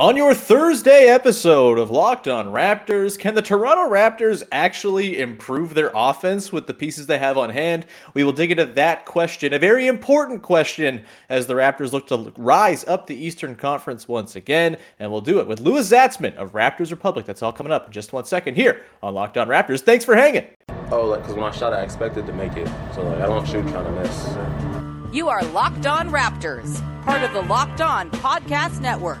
[0.00, 5.90] On your Thursday episode of Locked On Raptors, can the Toronto Raptors actually improve their
[5.94, 7.84] offense with the pieces they have on hand?
[8.14, 12.32] We will dig into that question, a very important question, as the Raptors look to
[12.38, 14.78] rise up the Eastern Conference once again.
[14.98, 17.26] And we'll do it with Louis Zatzman of Raptors Republic.
[17.26, 19.82] That's all coming up in just one second here on Locked On Raptors.
[19.82, 20.46] Thanks for hanging.
[20.90, 22.68] Oh, like, because when I shot, I expected to make it.
[22.94, 25.14] So, like, I don't shoot trying to miss.
[25.14, 29.20] You are Locked On Raptors, part of the Locked On Podcast Network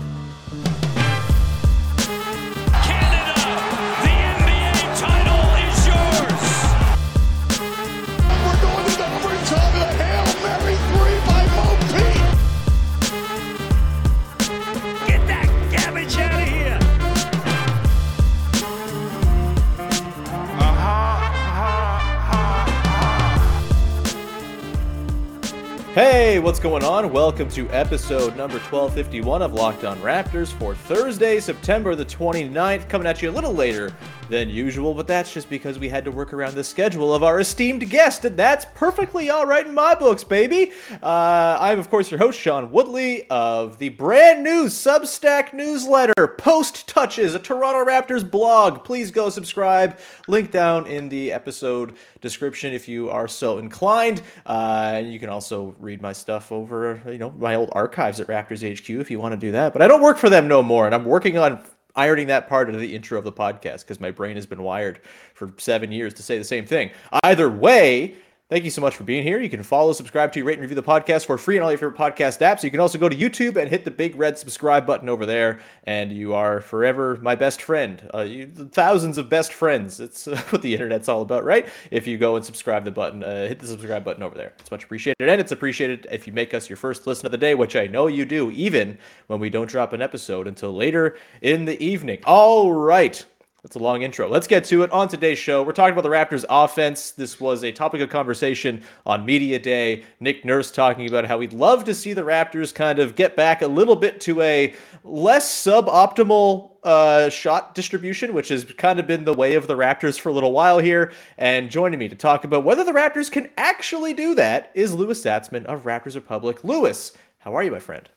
[25.93, 27.11] Hey, what's going on?
[27.11, 32.87] Welcome to episode number 1251 of Locked On Raptors for Thursday, September the 29th.
[32.87, 33.91] Coming at you a little later
[34.29, 37.41] than usual, but that's just because we had to work around the schedule of our
[37.41, 40.71] esteemed guest, and that's perfectly all right in my books, baby.
[41.03, 46.87] Uh, I'm, of course, your host, Sean Woodley of the brand new Substack newsletter, Post
[46.87, 48.85] Touches, a Toronto Raptors blog.
[48.85, 49.99] Please go subscribe.
[50.29, 54.21] Link down in the episode description if you are so inclined.
[54.45, 58.61] Uh, you can also read my stuff over, you know, my old archives at Raptors
[58.61, 59.73] HQ if you want to do that.
[59.73, 61.63] But I don't work for them no more, and I'm working on
[61.95, 65.01] ironing that part of the intro of the podcast because my brain has been wired
[65.33, 66.91] for seven years to say the same thing.
[67.23, 68.15] Either way,
[68.51, 69.39] Thank you so much for being here.
[69.39, 71.77] You can follow, subscribe to, rate, and review the podcast for free on all your
[71.77, 72.63] favorite podcast apps.
[72.63, 75.61] You can also go to YouTube and hit the big red subscribe button over there,
[75.85, 78.09] and you are forever my best friend.
[78.13, 80.01] Uh, you, thousands of best friends.
[80.01, 81.69] It's what the internet's all about, right?
[81.91, 84.51] If you go and subscribe the button, uh, hit the subscribe button over there.
[84.59, 87.37] It's much appreciated, and it's appreciated if you make us your first listen of the
[87.37, 88.97] day, which I know you do, even
[89.27, 92.19] when we don't drop an episode until later in the evening.
[92.25, 93.25] All right.
[93.63, 94.27] That's a long intro.
[94.27, 94.91] Let's get to it.
[94.91, 97.11] On today's show, we're talking about the Raptors offense.
[97.11, 100.03] This was a topic of conversation on Media Day.
[100.19, 103.61] Nick Nurse talking about how we'd love to see the Raptors kind of get back
[103.61, 104.73] a little bit to a
[105.03, 110.19] less suboptimal uh, shot distribution, which has kind of been the way of the Raptors
[110.19, 111.13] for a little while here.
[111.37, 115.23] And joining me to talk about whether the Raptors can actually do that is Louis
[115.23, 116.63] Zatzman of Raptors Republic.
[116.63, 118.09] Louis, how are you, my friend?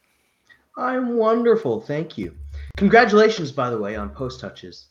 [0.78, 1.82] I'm wonderful.
[1.82, 2.34] Thank you.
[2.78, 4.86] Congratulations, by the way, on post touches.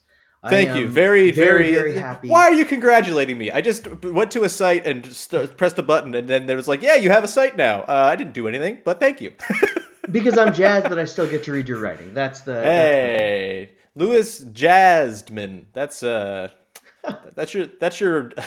[0.49, 0.87] Thank you.
[0.87, 2.27] Very, very, very, happy.
[2.27, 3.49] Why are you congratulating me?
[3.49, 6.67] I just went to a site and st- pressed a button, and then there was
[6.67, 9.33] like, "Yeah, you have a site now." Uh, I didn't do anything, but thank you.
[10.11, 12.13] because I'm jazzed that I still get to read your writing.
[12.13, 14.05] That's the hey, that's the...
[14.05, 15.65] Louis Jazzman.
[15.71, 16.49] That's uh,
[17.35, 18.31] that's your that's your.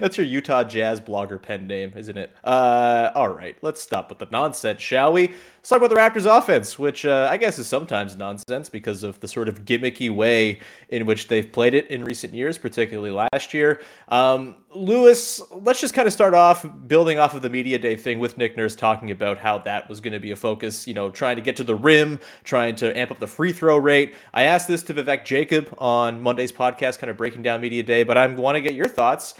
[0.00, 2.34] That's your Utah Jazz blogger pen name, isn't it?
[2.42, 5.34] Uh, all right, let's stop with the nonsense, shall we?
[5.68, 9.20] Let's talk about the Raptors offense, which uh, I guess is sometimes nonsense because of
[9.20, 13.52] the sort of gimmicky way in which they've played it in recent years, particularly last
[13.52, 13.82] year.
[14.08, 18.18] Um, Louis, let's just kind of start off building off of the media day thing
[18.18, 21.10] with Nick Nurse talking about how that was going to be a focus, you know,
[21.10, 24.14] trying to get to the rim, trying to amp up the free throw rate.
[24.32, 28.04] I asked this to Vivek Jacob on Monday's podcast, kind of breaking down media day,
[28.04, 29.34] but I want to get your thoughts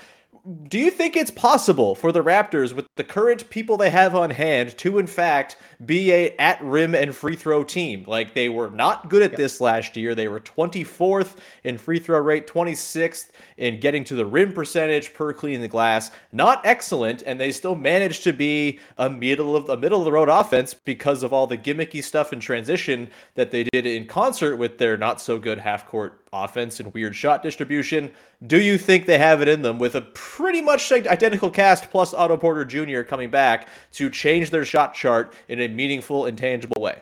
[0.68, 4.30] do you think it's possible for the Raptors, with the current people they have on
[4.30, 8.04] hand, to in fact be a at rim and free throw team.
[8.06, 10.14] Like they were not good at this last year.
[10.14, 15.32] They were 24th in free throw rate, 26th in getting to the rim percentage per
[15.32, 16.10] clean the glass.
[16.32, 20.12] Not excellent, and they still managed to be a middle of the middle of the
[20.12, 24.56] road offense because of all the gimmicky stuff in transition that they did in concert
[24.56, 28.10] with their not so good half court offense and weird shot distribution.
[28.46, 32.14] Do you think they have it in them with a pretty much identical cast plus
[32.14, 33.02] Otto Porter Jr.
[33.02, 37.00] coming back to change their shot chart in a meaningful and tangible way?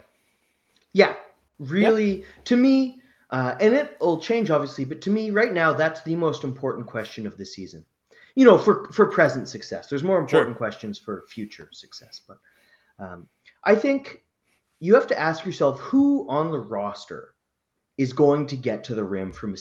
[0.92, 1.14] Yeah,
[1.58, 2.18] really.
[2.18, 2.26] Yep.
[2.44, 6.44] To me, uh, and it'll change obviously, but to me, right now, that's the most
[6.44, 7.84] important question of the season.
[8.34, 10.58] You know, for for present success, there's more important sure.
[10.58, 12.20] questions for future success.
[12.26, 12.38] But
[12.98, 13.28] um,
[13.64, 14.22] I think
[14.80, 17.34] you have to ask yourself who on the roster
[17.96, 19.56] is going to get to the rim from,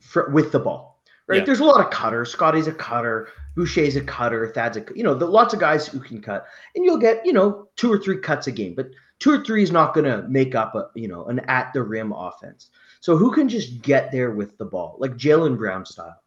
[0.00, 0.95] from with the ball.
[1.26, 1.38] Right?
[1.38, 1.44] Yeah.
[1.44, 2.30] There's a lot of cutters.
[2.30, 3.28] Scottie's a cutter.
[3.56, 4.48] Boucher's a cutter.
[4.54, 7.32] Thad's a you know, the, lots of guys who can cut, and you'll get you
[7.32, 8.74] know two or three cuts a game.
[8.74, 11.72] But two or three is not going to make up a you know an at
[11.72, 12.70] the rim offense.
[13.00, 16.20] So who can just get there with the ball, like Jaylen Brown style?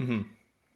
[0.00, 0.22] Mm-hmm.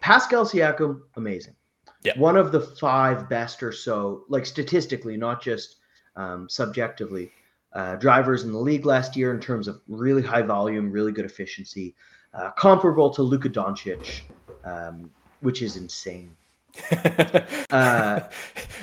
[0.00, 1.55] Pascal Siakam, amazing.
[2.03, 2.19] Yeah.
[2.19, 5.76] One of the five best or so, like statistically, not just
[6.17, 7.31] um, subjectively,
[7.73, 11.25] uh, drivers in the league last year in terms of really high volume, really good
[11.25, 11.94] efficiency,
[12.35, 14.21] uh, comparable to Luka Doncic,
[14.65, 15.11] um,
[15.41, 16.37] which is insane.
[17.71, 18.21] uh,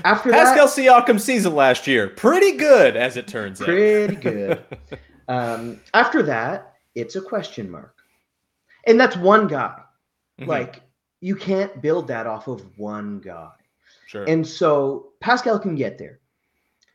[0.03, 4.21] after Pascal that, Siakam season last year, pretty good as it turns pretty out.
[4.21, 4.63] Pretty good.
[5.27, 7.95] um, after that, it's a question mark,
[8.85, 9.79] and that's one guy.
[10.39, 10.49] Mm-hmm.
[10.49, 10.81] Like
[11.21, 13.49] you can't build that off of one guy.
[14.07, 14.25] Sure.
[14.25, 16.19] And so Pascal can get there.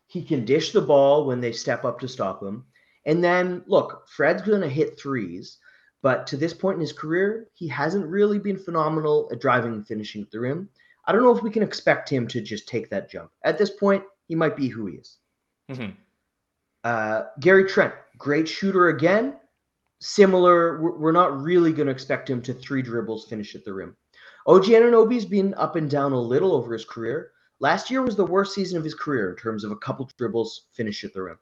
[0.07, 2.65] He can dish the ball when they step up to stop him.
[3.07, 5.59] And then look, Fred's going to hit threes,
[6.03, 9.87] but to this point in his career, he hasn't really been phenomenal at driving and
[9.87, 10.69] finishing at the rim.
[11.07, 13.31] I don't know if we can expect him to just take that jump.
[13.45, 15.19] At this point, he might be who he is.
[15.71, 15.91] Mm-hmm.
[16.85, 19.37] Uh, Gary Trent, great shooter again.
[20.01, 23.97] Similar, we're not really going to expect him to three dribbles finish at the rim.
[24.49, 27.31] OG Anunoby's been up and down a little over his career.
[27.61, 30.63] Last year was the worst season of his career in terms of a couple dribbles
[30.73, 31.39] finish at the rim.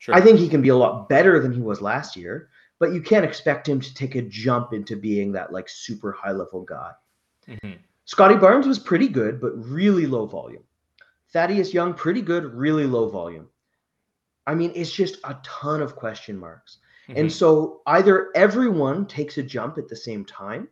[0.00, 0.14] Sure.
[0.14, 2.50] I think he can be a lot better than he was last year,
[2.82, 6.32] but you can't expect him to take a jump into being that like super high
[6.32, 6.90] level guy.
[7.48, 7.74] Mm-hmm.
[8.06, 10.64] Scottie Barnes was pretty good, but really low volume.
[11.32, 13.46] Thaddeus Young, pretty good, really low volume.
[14.48, 16.78] I mean, it's just a ton of question marks.
[17.08, 17.20] Mm-hmm.
[17.20, 20.66] And so either everyone takes a jump at the same time,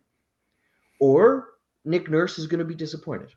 [0.99, 1.51] or
[1.85, 3.29] Nick Nurse is going to be disappointed.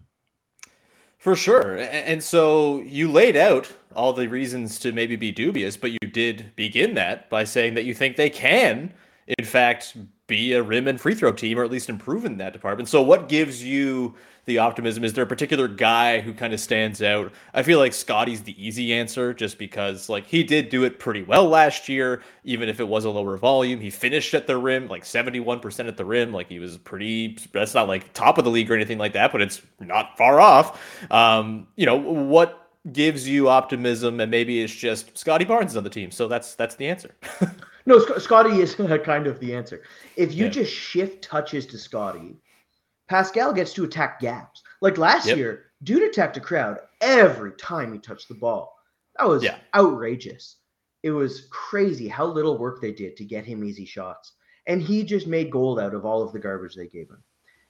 [1.19, 1.77] For sure.
[1.77, 6.53] And so you laid out all the reasons to maybe be dubious, but you did
[6.57, 8.95] begin that by saying that you think they can,
[9.39, 9.95] in fact,
[10.27, 12.89] be a rim and free throw team, or at least improve in that department.
[12.89, 14.15] So, what gives you
[14.47, 15.05] the optimism?
[15.05, 17.33] Is there a particular guy who kind of stands out?
[17.53, 21.23] I feel like Scotty's the easy answer just because like he did do it pretty
[21.23, 23.81] well last year, even if it was a lower volume.
[23.81, 26.33] He finished at the rim, like 71% at the rim.
[26.33, 29.31] Like he was pretty that's not like top of the league or anything like that,
[29.33, 30.81] but it's not far off.
[31.11, 35.85] Um, you know, what gives you optimism and maybe it's just Scotty Barnes is on
[35.85, 36.11] the team.
[36.11, 37.15] So that's that's the answer.
[37.87, 39.83] no, Scotty is kind of the answer.
[40.17, 40.51] If you yeah.
[40.51, 42.37] just shift touches to Scotty,
[43.09, 44.63] Pascal gets to attack gaps.
[44.81, 45.37] Like last yep.
[45.37, 48.77] year, dude attacked a crowd every time he touched the ball.
[49.19, 49.57] That was yeah.
[49.75, 50.57] outrageous.
[51.03, 54.33] It was crazy how little work they did to get him easy shots.
[54.67, 57.23] And he just made gold out of all of the garbage they gave him.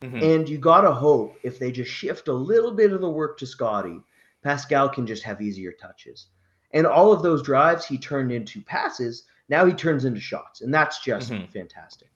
[0.02, 0.22] Mm-hmm.
[0.22, 3.36] And you got to hope if they just shift a little bit of the work
[3.38, 4.00] to Scottie,
[4.44, 6.26] Pascal can just have easier touches.
[6.72, 10.60] And all of those drives he turned into passes, now he turns into shots.
[10.60, 11.50] And that's just mm-hmm.
[11.50, 12.08] fantastic.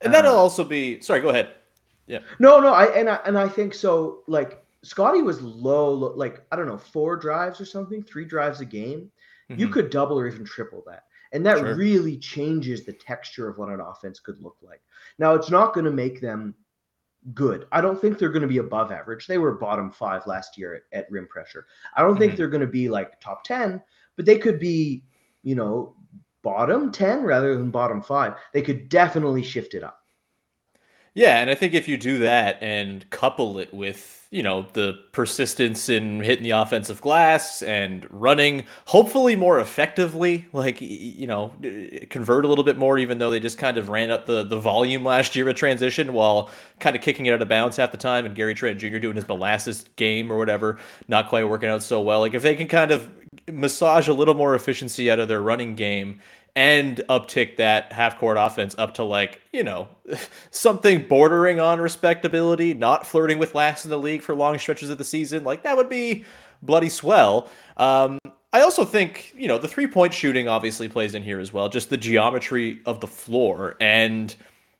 [0.00, 1.50] And that'll uh, also be sorry, go ahead.
[2.06, 2.20] Yeah.
[2.38, 4.22] No, no, I and I and I think so.
[4.26, 8.60] Like Scotty was low, low, like I don't know, four drives or something, three drives
[8.60, 9.10] a game.
[9.50, 9.60] Mm-hmm.
[9.60, 11.76] You could double or even triple that, and that sure.
[11.76, 14.80] really changes the texture of what an offense could look like.
[15.18, 16.54] Now, it's not going to make them
[17.34, 17.66] good.
[17.72, 19.26] I don't think they're going to be above average.
[19.26, 21.66] They were bottom five last year at, at rim pressure.
[21.96, 22.20] I don't mm-hmm.
[22.20, 23.80] think they're going to be like top ten,
[24.16, 25.04] but they could be,
[25.42, 25.94] you know,
[26.42, 28.34] bottom ten rather than bottom five.
[28.52, 30.01] They could definitely shift it up.
[31.14, 34.94] Yeah, and I think if you do that and couple it with, you know, the
[35.12, 41.52] persistence in hitting the offensive glass and running hopefully more effectively, like you know,
[42.08, 44.58] convert a little bit more even though they just kind of ran up the the
[44.58, 46.48] volume last year at transition while
[46.80, 48.98] kind of kicking it out of bounds half the time and Gary Trent Jr.
[48.98, 50.78] doing his molasses game or whatever,
[51.08, 52.20] not quite working out so well.
[52.20, 53.10] Like if they can kind of
[53.50, 56.20] massage a little more efficiency out of their running game
[56.54, 59.88] and uptick that half court offense up to like, you know,
[60.50, 64.98] something bordering on respectability, not flirting with last in the league for long stretches of
[64.98, 65.44] the season.
[65.44, 66.24] Like that would be
[66.62, 67.48] bloody swell.
[67.78, 68.18] Um,
[68.52, 71.68] I also think, you know, the three point shooting obviously plays in here as well,
[71.70, 73.76] just the geometry of the floor.
[73.80, 74.34] And,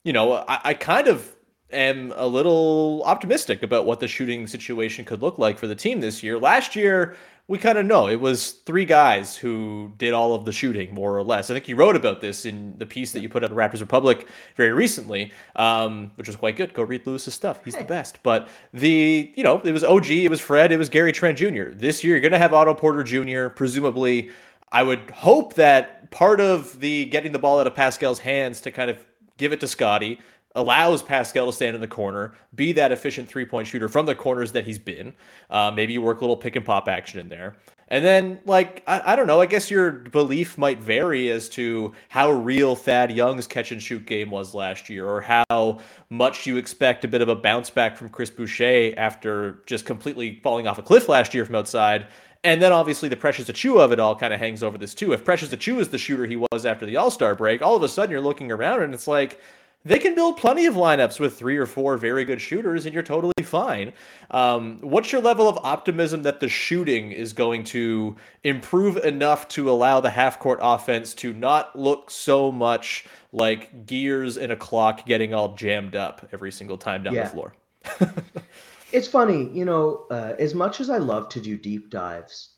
[0.05, 1.35] you know, I, I kind of
[1.73, 6.01] am a little optimistic about what the shooting situation could look like for the team
[6.01, 6.39] this year.
[6.39, 7.17] Last year,
[7.49, 11.17] we kind of know it was three guys who did all of the shooting, more
[11.17, 11.51] or less.
[11.51, 13.81] I think you wrote about this in the piece that you put out of Raptors
[13.81, 16.73] Republic very recently, um, which was quite good.
[16.73, 18.23] Go read Louis's stuff; he's the best.
[18.23, 21.71] But the you know it was OG, it was Fred, it was Gary Trent Jr.
[21.71, 23.49] This year you're going to have Otto Porter Jr.
[23.49, 24.31] Presumably,
[24.71, 28.71] I would hope that part of the getting the ball out of Pascal's hands to
[28.71, 29.05] kind of
[29.37, 30.21] give it to Scottie
[30.55, 34.15] allows Pascal to stand in the corner, be that efficient three point shooter from the
[34.15, 35.13] corners that he's been.
[35.51, 37.57] Uh, maybe you work a little pick and pop action in there.
[37.89, 41.93] And then, like, I, I, don't know, I guess your belief might vary as to
[42.09, 45.79] how real Thad Young's catch and shoot game was last year, or how
[46.09, 50.41] much you expect a bit of a bounce back from Chris Boucher after just completely
[50.43, 52.07] falling off a cliff last year from outside.
[52.45, 55.13] And then obviously the Precious Achiuwa of it all kind of hangs over this too.
[55.13, 57.83] If Precious Achiuwa is the shooter he was after the All Star break, all of
[57.83, 59.39] a sudden you're looking around and it's like,
[59.85, 63.03] they can build plenty of lineups with three or four very good shooters, and you're
[63.03, 63.93] totally fine.
[64.31, 69.71] Um, what's your level of optimism that the shooting is going to improve enough to
[69.71, 75.05] allow the half court offense to not look so much like gears in a clock
[75.05, 77.25] getting all jammed up every single time down yeah.
[77.25, 77.55] the floor?
[78.93, 82.51] it's funny, you know, uh, as much as I love to do deep dives,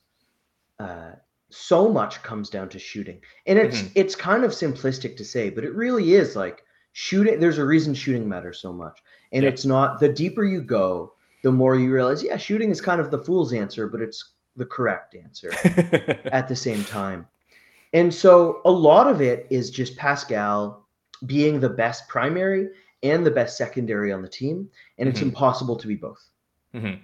[0.78, 1.12] uh,
[1.48, 3.92] so much comes down to shooting, and it's mm-hmm.
[3.94, 6.63] it's kind of simplistic to say, but it really is like
[6.94, 9.48] shooting there's a reason shooting matters so much and yeah.
[9.48, 13.10] it's not the deeper you go the more you realize yeah shooting is kind of
[13.10, 15.50] the fool's answer but it's the correct answer
[16.32, 17.26] at the same time
[17.94, 20.86] and so a lot of it is just pascal
[21.26, 22.68] being the best primary
[23.02, 25.30] and the best secondary on the team and it's mm-hmm.
[25.30, 26.30] impossible to be both
[26.72, 26.94] mm-hmm.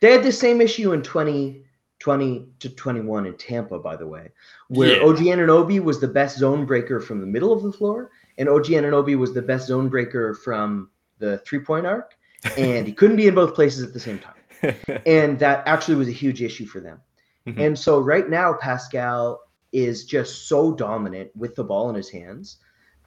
[0.00, 4.28] they had the same issue in 2020 to 21 in tampa by the way
[4.68, 5.02] where yeah.
[5.02, 8.66] og anunoby was the best zone breaker from the middle of the floor and OG
[8.66, 12.14] Anunoby was the best zone breaker from the three point arc,
[12.56, 14.74] and he couldn't be in both places at the same time.
[15.06, 17.00] and that actually was a huge issue for them.
[17.46, 17.60] Mm-hmm.
[17.60, 19.40] And so right now, Pascal
[19.72, 22.58] is just so dominant with the ball in his hands,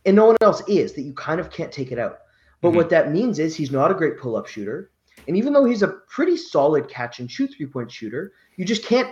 [0.05, 2.19] and no one else is that you kind of can't take it out.
[2.61, 2.77] But mm-hmm.
[2.77, 4.91] what that means is he's not a great pull up shooter.
[5.27, 8.83] And even though he's a pretty solid catch and shoot three point shooter, you just
[8.83, 9.09] can't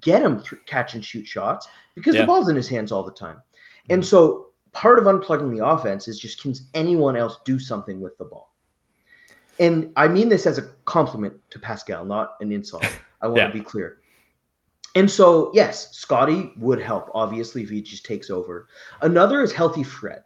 [0.00, 2.22] get him th- catch and shoot shots because yeah.
[2.22, 3.40] the ball's in his hands all the time.
[3.90, 4.08] And mm-hmm.
[4.08, 8.24] so part of unplugging the offense is just can anyone else do something with the
[8.24, 8.52] ball?
[9.58, 12.84] And I mean this as a compliment to Pascal, not an insult.
[13.22, 13.46] I want yeah.
[13.46, 13.98] to be clear.
[14.96, 18.68] And so, yes, Scotty would help, obviously, if he just takes over.
[19.02, 20.24] Another is healthy Fred.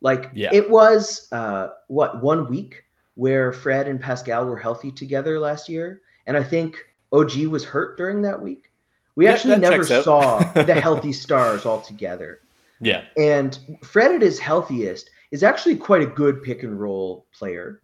[0.00, 0.50] Like yeah.
[0.52, 6.02] it was uh, what one week where Fred and Pascal were healthy together last year,
[6.26, 6.76] and I think
[7.12, 8.70] OG was hurt during that week.
[9.16, 12.40] We yeah, actually never saw the healthy stars all together.
[12.80, 13.04] Yeah.
[13.16, 17.82] And Fred at his healthiest is actually quite a good pick and roll player.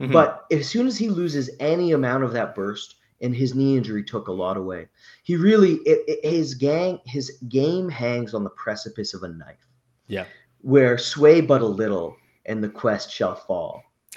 [0.00, 0.12] Mm-hmm.
[0.12, 4.02] But as soon as he loses any amount of that burst, and his knee injury
[4.04, 4.88] took a lot away,
[5.22, 9.66] he really it, it, his gang his game hangs on the precipice of a knife.
[10.06, 10.26] Yeah.
[10.60, 13.82] Where sway but a little, and the quest shall fall.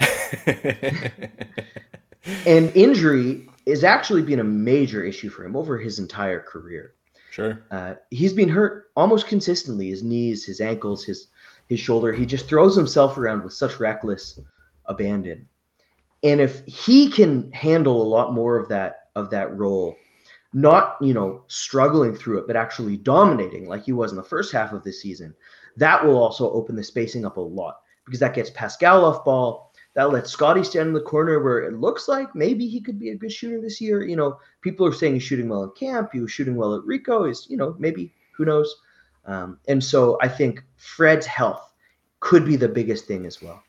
[2.46, 6.94] and injury is actually been a major issue for him over his entire career.
[7.38, 7.62] Sure.
[7.70, 9.90] Uh, he's been hurt almost consistently.
[9.90, 11.28] His knees, his ankles, his
[11.68, 12.12] his shoulder.
[12.12, 14.40] He just throws himself around with such reckless
[14.86, 15.46] abandon.
[16.24, 19.94] And if he can handle a lot more of that of that role,
[20.52, 24.52] not you know struggling through it, but actually dominating like he was in the first
[24.52, 25.32] half of the season,
[25.76, 29.67] that will also open the spacing up a lot because that gets Pascal off ball
[29.98, 33.10] that lets Scotty stand in the corner where it looks like maybe he could be
[33.10, 34.06] a good shooter this year.
[34.06, 36.10] You know, people are saying he's shooting well in camp.
[36.12, 37.24] He was shooting well at Rico.
[37.24, 38.72] Is you know maybe who knows.
[39.26, 41.74] Um, and so I think Fred's health
[42.20, 43.60] could be the biggest thing as well.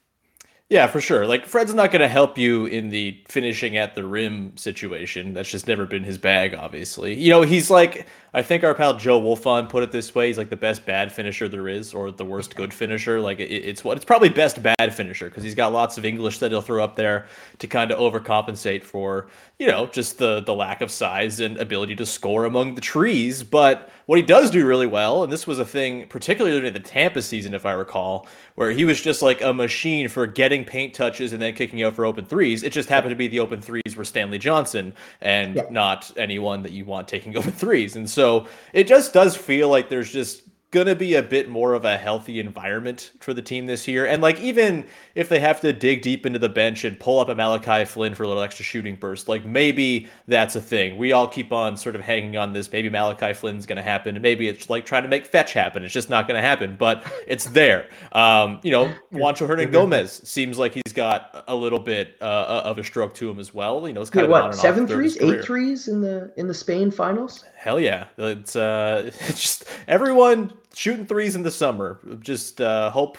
[0.70, 1.26] Yeah, for sure.
[1.26, 5.34] Like Fred's not going to help you in the finishing at the rim situation.
[5.34, 7.16] That's just never been his bag, obviously.
[7.16, 10.38] You know, he's like I think our pal Joe Wolfond put it this way: he's
[10.38, 13.20] like the best bad finisher there is, or the worst good finisher.
[13.20, 16.38] Like it, it's what it's probably best bad finisher because he's got lots of English
[16.40, 17.26] that he'll throw up there
[17.58, 21.96] to kind of overcompensate for you know just the the lack of size and ability
[21.96, 23.42] to score among the trees.
[23.42, 26.80] But what he does do really well, and this was a thing particularly in the
[26.80, 28.28] Tampa season, if I recall,
[28.60, 31.96] where he was just like a machine for getting paint touches and then kicking out
[31.96, 32.64] for open threes.
[32.64, 36.72] It just happened to be the open threes were Stanley Johnson and not anyone that
[36.72, 40.44] you want taking open threes, and so so it just does feel like there's just
[40.72, 44.06] gonna be a bit more of a healthy environment for the team this year.
[44.06, 44.86] And like even
[45.16, 48.14] if they have to dig deep into the bench and pull up a Malachi Flynn
[48.14, 50.98] for a little extra shooting burst, like maybe that's a thing.
[50.98, 52.72] We all keep on sort of hanging on this.
[52.72, 55.84] Maybe Malachi Flynn's gonna happen, and maybe it's like trying to make fetch happen.
[55.84, 57.88] It's just not gonna happen, but it's there.
[58.12, 62.84] Um, you know, Juancho Hernangomez seems like he's got a little bit uh, of a
[62.84, 63.88] stroke to him as well.
[63.88, 66.54] You know, it's kind yeah, of what seven threes, eight threes in the in the
[66.54, 67.44] Spain finals.
[67.56, 68.06] Hell yeah!
[68.20, 72.00] It's uh, it's just everyone shooting threes in the summer.
[72.20, 73.18] Just uh, hope,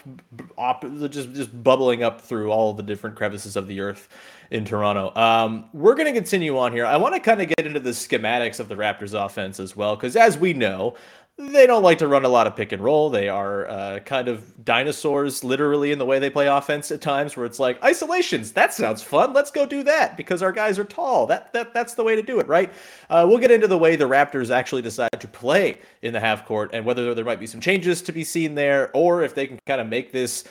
[0.57, 4.09] op- just just bubbling up through all the different crevices of the earth
[4.51, 5.13] in Toronto.
[5.15, 6.85] Um, we're going to continue on here.
[6.85, 9.95] I want to kind of get into the schematics of the Raptors offense as well,
[9.95, 10.95] because as we know,
[11.49, 13.09] they don't like to run a lot of pick and roll.
[13.09, 17.35] They are uh, kind of dinosaurs, literally, in the way they play offense at times,
[17.35, 18.51] where it's like isolations.
[18.51, 19.33] That sounds fun.
[19.33, 21.25] Let's go do that because our guys are tall.
[21.27, 22.71] That that that's the way to do it, right?
[23.09, 26.45] Uh, we'll get into the way the Raptors actually decide to play in the half
[26.45, 29.47] court and whether there might be some changes to be seen there, or if they
[29.47, 30.43] can kind of make this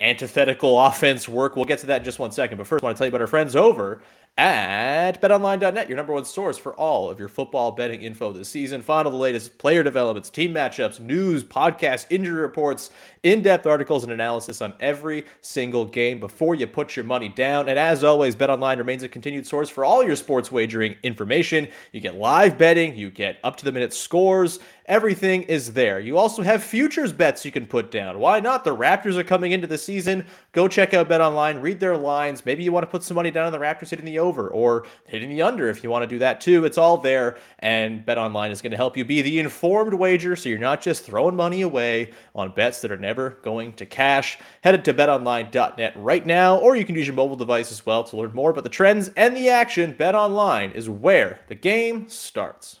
[0.00, 1.56] antithetical offense work.
[1.56, 2.58] We'll get to that in just one second.
[2.58, 4.02] But first, I want to tell you about our friends over
[4.36, 8.82] at betonline.net, your number one source for all of your football betting info this season.
[8.88, 12.90] All the latest player developments, team matchups, news, podcasts, injury reports,
[13.24, 17.68] in depth articles, and analysis on every single game before you put your money down.
[17.68, 21.66] And as always, BetOnline remains a continued source for all your sports wagering information.
[21.92, 25.98] You get live betting, you get up to the minute scores, Everything is there.
[25.98, 28.18] You also have futures bets you can put down.
[28.18, 28.64] Why not?
[28.64, 30.26] The Raptors are coming into the season.
[30.52, 32.44] Go check out Bet Online, read their lines.
[32.44, 34.84] Maybe you want to put some money down on the Raptors hitting the over or
[35.06, 36.66] hitting the under if you want to do that too.
[36.66, 37.38] It's all there.
[37.60, 40.82] And Bet Online is going to help you be the informed wager so you're not
[40.82, 44.38] just throwing money away on bets that are never going to cash.
[44.62, 48.16] Headed to betonline.net right now, or you can use your mobile device as well to
[48.16, 49.92] learn more about the trends and the action.
[49.92, 52.80] Bet Online is where the game starts.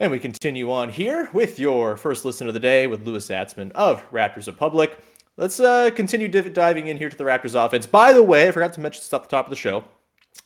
[0.00, 3.72] And we continue on here with your first listen of the day with Louis Zatzman
[3.72, 4.96] of Raptors Republic.
[5.36, 7.84] Let's uh, continue div- diving in here to the Raptors offense.
[7.84, 9.82] By the way, I forgot to mention this at the top of the show.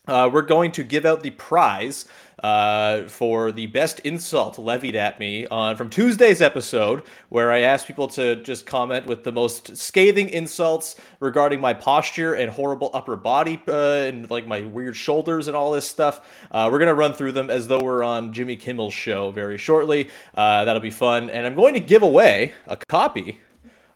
[0.09, 2.07] Uh, we're going to give out the prize
[2.43, 7.87] uh, for the best insult levied at me on from Tuesday's episode, where I asked
[7.87, 13.17] people to just comment with the most scathing insults regarding my posture and horrible upper
[13.17, 16.27] body uh, and like my weird shoulders and all this stuff.
[16.51, 20.11] Uh, we're gonna run through them as though we're on Jimmy Kimmel's show very shortly.
[20.35, 23.39] Uh, that'll be fun, and I'm going to give away a copy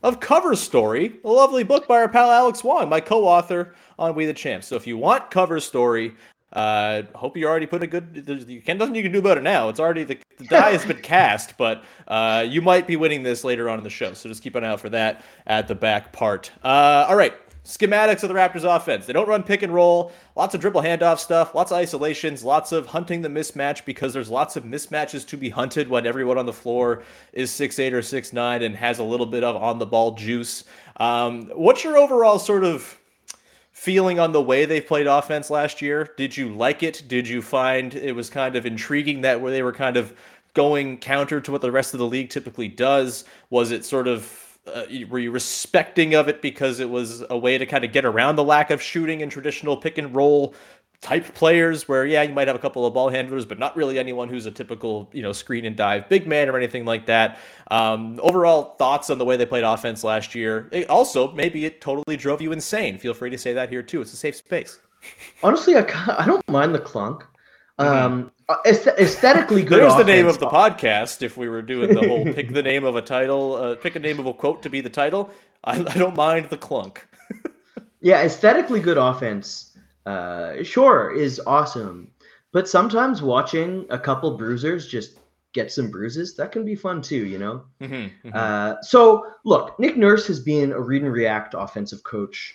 [0.03, 4.27] of Cover Story, a lovely book by our pal Alex Wong, my co-author on We
[4.27, 4.69] the Champs.
[4.69, 6.15] So if you want Cover Story,
[6.57, 8.25] uh, hope you already put a good.
[8.49, 9.69] You can nothing you can do about it now.
[9.69, 13.45] It's already the, the die has been cast, but uh, you might be winning this
[13.45, 14.15] later on in the show.
[14.15, 16.51] So just keep an eye out for that at the back part.
[16.65, 17.35] Uh, all right,
[17.67, 19.05] schematics of the Raptors offense.
[19.05, 20.13] They don't run pick and roll.
[20.35, 21.55] Lots of dribble handoff stuff.
[21.55, 22.43] Lots of isolations.
[22.43, 26.39] Lots of hunting the mismatch because there's lots of mismatches to be hunted when everyone
[26.39, 27.03] on the floor
[27.35, 30.13] is six eight or six nine and has a little bit of on the ball
[30.13, 30.65] juice.
[30.97, 32.99] Um, what's your overall sort of
[33.77, 36.09] feeling on the way they played offense last year?
[36.17, 37.05] Did you like it?
[37.07, 40.15] Did you find it was kind of intriguing that where they were kind of
[40.55, 43.27] going counter to what the rest of the league typically does?
[43.51, 47.59] Was it sort of uh, were you respecting of it because it was a way
[47.59, 50.55] to kind of get around the lack of shooting and traditional pick and roll
[51.01, 53.99] type players where yeah you might have a couple of ball handlers but not really
[53.99, 57.39] anyone who's a typical you know screen and dive big man or anything like that.
[57.71, 60.69] Um, overall thoughts on the way they played offense last year.
[60.73, 62.99] It also maybe it totally drove you insane.
[62.99, 64.01] Feel free to say that here too.
[64.01, 64.79] It's a safe space.
[65.43, 65.85] Honestly i,
[66.19, 67.25] I don't mind the clunk.
[67.79, 69.03] Um, mm-hmm.
[69.03, 72.55] aesthetically good there's the name of the podcast if we were doing the whole pick
[72.55, 74.91] the name of a title uh, pick a name of a quote to be the
[74.91, 75.31] title.
[75.65, 77.07] I, I don't mind the clunk.
[78.03, 79.76] Yeah aesthetically good offense
[80.07, 82.11] uh, sure is awesome.
[82.53, 85.19] But sometimes watching a couple bruisers just
[85.53, 87.65] get some bruises, that can be fun too, you know?
[87.81, 88.31] Mm-hmm, mm-hmm.
[88.33, 92.55] Uh, so, look, Nick Nurse has been a read and react offensive coach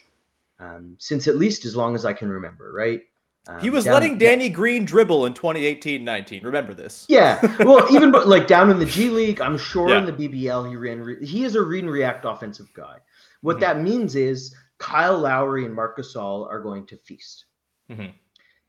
[0.59, 3.01] um, since at least as long as I can remember, right?
[3.47, 6.43] Um, he was down, letting Danny Green dribble in 2018-19.
[6.43, 7.05] Remember this?
[7.09, 7.39] Yeah.
[7.65, 9.97] Well, even like down in the G League, I'm sure yeah.
[9.97, 11.01] in the BBL he ran.
[11.01, 12.97] Re- he is a read and react offensive guy.
[13.41, 13.61] What mm-hmm.
[13.61, 17.45] that means is Kyle Lowry and Marc Gasol are going to feast.
[17.89, 18.07] Mm-hmm.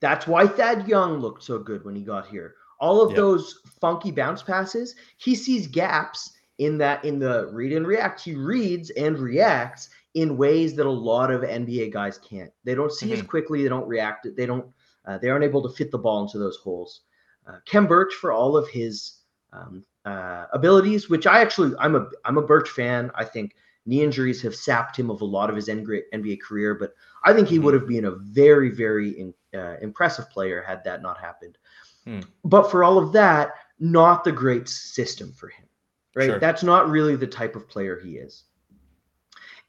[0.01, 2.55] That's why Thad Young looked so good when he got here.
[2.81, 3.16] all of yep.
[3.16, 8.20] those funky bounce passes, he sees gaps in that in the read and react.
[8.20, 12.53] He reads and reacts in ways that a lot of NBA guys can't.
[12.64, 13.20] They don't see mm-hmm.
[13.20, 13.62] as quickly.
[13.62, 14.27] They don't react.
[14.37, 14.66] They don't.
[15.07, 17.01] Uh, they aren't able to fit the ball into those holes.
[17.46, 19.20] Uh, Khem Birch, for all of his
[19.53, 23.11] um, uh, abilities, which I actually I'm a I'm a Birch fan.
[23.14, 23.55] I think
[23.87, 27.49] knee injuries have sapped him of a lot of his NBA career, but I think
[27.49, 27.64] he mm-hmm.
[27.64, 31.59] would have been a very very in, uh, impressive player had that not happened.
[32.05, 32.21] Hmm.
[32.45, 35.66] But for all of that, not the great system for him,
[36.14, 36.27] right?
[36.27, 36.38] Sure.
[36.38, 38.45] That's not really the type of player he is.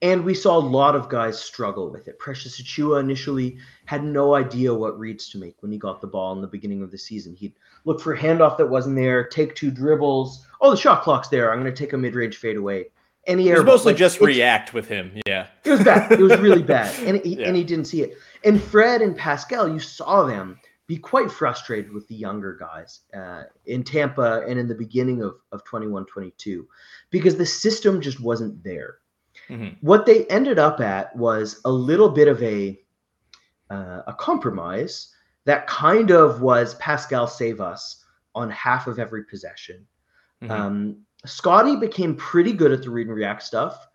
[0.04, 2.20] And we saw a lot of guys struggle with it.
[2.20, 6.34] Precious Achiuwa initially had no idea what reads to make when he got the ball
[6.34, 7.34] in the beginning of the season.
[7.34, 7.54] He'd
[7.86, 10.46] look for a handoff that wasn't there, take two dribbles.
[10.60, 11.54] Oh, the shot clock's there.
[11.54, 12.88] I'm going to take a mid range fade away.
[13.26, 15.20] And he it was mostly like, just react with him.
[15.26, 15.48] Yeah.
[15.64, 16.12] It was bad.
[16.12, 16.94] It was really bad.
[17.08, 17.48] And he, yeah.
[17.48, 18.18] and he didn't see it.
[18.44, 23.44] And Fred and Pascal, you saw them be quite frustrated with the younger guys uh,
[23.66, 26.68] in Tampa and in the beginning of, of 21 22
[27.10, 28.98] because the system just wasn't there.
[29.50, 29.76] Mm-hmm.
[29.82, 32.80] What they ended up at was a little bit of a
[33.70, 35.10] uh, a compromise
[35.46, 38.04] that kind of was Pascal save us
[38.36, 39.86] on half of every possession.
[40.42, 40.52] Mm-hmm.
[40.52, 43.88] Um, Scottie became pretty good at the read and react stuff.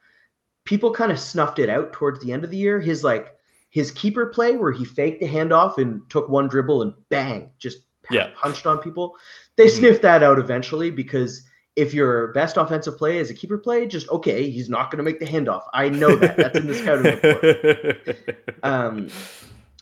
[0.64, 2.80] People kind of snuffed it out towards the end of the year.
[2.80, 3.34] His like
[3.70, 7.78] his keeper play where he faked the handoff and took one dribble and bang, just
[8.10, 8.30] yeah.
[8.40, 9.16] punched on people.
[9.56, 9.78] They mm-hmm.
[9.78, 11.42] sniffed that out eventually because
[11.76, 15.04] if your best offensive play is a keeper play, just okay, he's not going to
[15.04, 15.62] make the handoff.
[15.72, 16.36] I know that.
[16.36, 18.34] That's in the scouting report.
[18.64, 19.08] Um,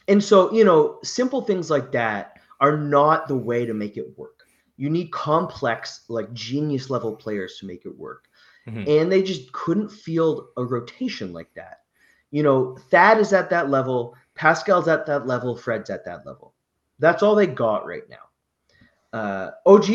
[0.07, 4.07] and so, you know, simple things like that are not the way to make it
[4.19, 4.36] work.
[4.77, 8.29] You need complex, like genius level players to make it work.
[8.69, 8.91] Mm-hmm.
[8.91, 11.81] And they just couldn't field a rotation like that.
[12.31, 16.55] You know, Thad is at that level, Pascal's at that level, Fred's at that level.
[16.99, 19.19] That's all they got right now.
[19.19, 19.91] Uh, OG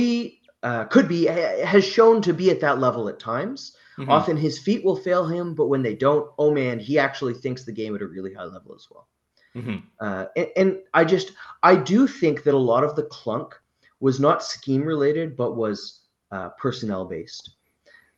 [0.63, 3.75] uh, could be has shown to be at that level at times.
[3.97, 4.09] Mm-hmm.
[4.09, 7.65] Often his feet will fail him, but when they don't, oh man, he actually thinks
[7.65, 9.07] the game at a really high level as well.
[9.55, 9.77] Mm-hmm.
[9.99, 13.59] Uh, and, and, I just I do think that a lot of the clunk
[14.01, 17.51] was not scheme related, but was uh, personnel based.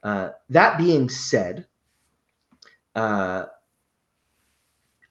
[0.02, 1.68] Uh, that being said,
[2.96, 3.46] uh,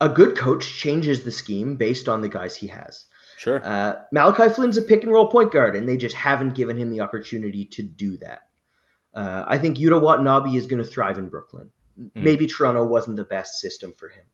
[0.01, 3.05] a good coach changes the scheme based on the guys he has.
[3.39, 3.65] Sure.
[3.65, 6.91] Uh, Malachi Flynn's a pick and roll point guard, and they just haven't given him
[6.91, 8.43] the opportunity to do that.
[9.15, 11.71] Uh, I think Yuta Watanabe is going to thrive in Brooklyn.
[12.01, 12.11] Mm.
[12.15, 14.25] Maybe Toronto wasn't the best system for him.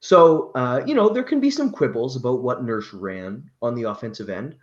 [0.00, 3.84] So, uh, you know, there can be some quibbles about what Nurse ran on the
[3.84, 4.56] offensive end.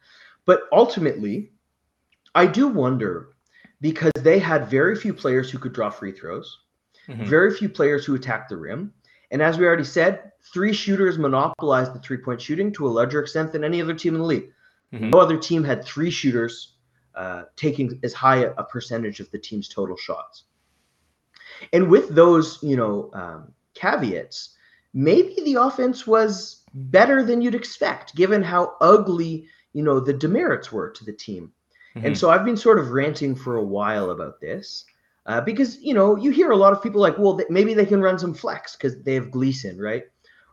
[0.45, 1.51] But ultimately,
[2.35, 3.29] I do wonder
[3.81, 6.59] because they had very few players who could draw free throws,
[7.07, 7.25] mm-hmm.
[7.25, 8.93] very few players who attacked the rim.
[9.31, 13.19] And as we already said, three shooters monopolized the three point shooting to a larger
[13.19, 14.49] extent than any other team in the league.
[14.93, 15.09] Mm-hmm.
[15.09, 16.75] No other team had three shooters
[17.15, 20.45] uh, taking as high a, a, percentage of the team's total shots.
[21.71, 24.55] And with those, you know, um, caveats,
[24.93, 30.71] maybe the offense was better than you'd expect, given how ugly, you know, the demerits
[30.71, 31.51] were to the team.
[31.95, 32.07] Mm-hmm.
[32.07, 34.85] And so I've been sort of ranting for a while about this.
[35.25, 38.01] Uh, because you know you hear a lot of people like, well, maybe they can
[38.01, 40.03] run some flex because they have Gleason, right?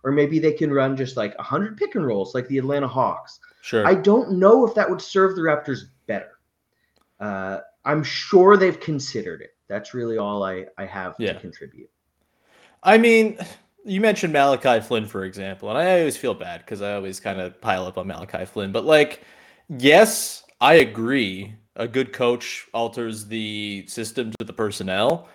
[0.05, 3.41] Or maybe they can run just like hundred pick and rolls like the Atlanta Hawks.
[3.63, 3.87] Sure.
[3.87, 6.39] I don't know if that would serve the Raptors better.
[7.19, 9.57] Uh, I'm sure they've considered it.
[9.67, 11.33] That's really all I I have yeah.
[11.33, 11.91] to contribute.
[12.83, 13.39] I mean,
[13.85, 17.41] you mentioned Malachi Flynn, for example, and I always feel bad because I always kind
[17.41, 18.73] of pile up on Malachi Flynn.
[18.73, 19.23] But like,
[19.69, 25.29] yes, I agree a good coach alters the system to the personnel.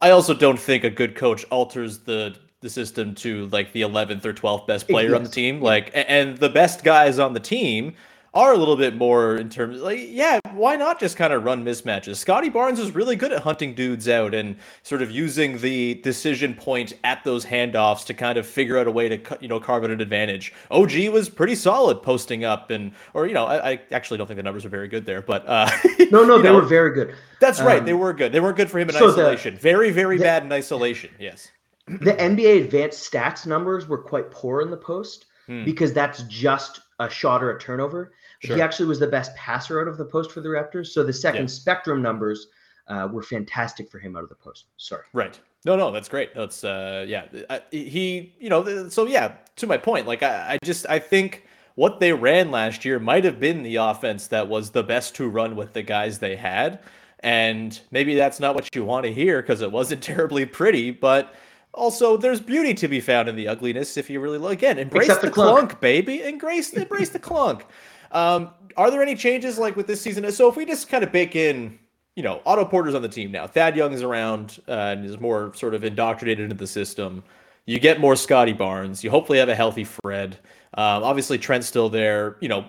[0.00, 4.24] I also don't think a good coach alters the the system to like the 11th
[4.24, 5.16] or 12th best player yes.
[5.16, 5.60] on the team.
[5.60, 7.94] Like, and the best guys on the team
[8.34, 11.44] are a little bit more in terms of like, yeah, why not just kind of
[11.44, 12.16] run mismatches?
[12.16, 16.54] scotty Barnes is really good at hunting dudes out and sort of using the decision
[16.54, 19.84] point at those handoffs to kind of figure out a way to you know carve
[19.84, 20.52] out an advantage.
[20.70, 24.36] OG was pretty solid posting up and or you know I, I actually don't think
[24.36, 25.70] the numbers are very good there, but uh,
[26.10, 27.14] no, no, they know, were very good.
[27.40, 28.32] That's um, right, they were good.
[28.32, 29.54] They weren't good for him in so isolation.
[29.54, 31.10] The, very, very the, bad in isolation.
[31.18, 31.50] Yes.
[31.86, 35.64] The NBA advanced stats numbers were quite poor in the post hmm.
[35.64, 38.12] because that's just a shot or a turnover.
[38.44, 38.56] Sure.
[38.56, 40.88] He actually was the best passer out of the post for the Raptors.
[40.88, 41.48] So the second yeah.
[41.48, 42.48] spectrum numbers
[42.88, 44.66] uh, were fantastic for him out of the post.
[44.76, 45.04] Sorry.
[45.12, 45.38] Right.
[45.64, 46.34] No, no, that's great.
[46.34, 47.24] That's uh, yeah.
[47.48, 49.34] I, he, you know, so yeah.
[49.56, 53.24] To my point, like I, I just I think what they ran last year might
[53.24, 56.80] have been the offense that was the best to run with the guys they had.
[57.20, 61.34] And maybe that's not what you want to hear because it wasn't terribly pretty, but
[61.72, 64.78] also there's beauty to be found in the ugliness if you really look again.
[64.78, 66.22] Embrace the, the, clunk, clunk baby.
[66.22, 67.64] Embrace embrace the clunk.
[68.14, 70.30] Um, are there any changes like with this season?
[70.32, 71.78] So if we just kind of bake in,
[72.16, 73.46] you know, Otto Porter's on the team now.
[73.46, 77.24] Thad Young is around uh, and is more sort of indoctrinated into the system.
[77.66, 79.02] You get more Scotty Barnes.
[79.02, 80.38] You hopefully have a healthy Fred.
[80.74, 82.36] Um, obviously, Trent's still there.
[82.40, 82.66] You know,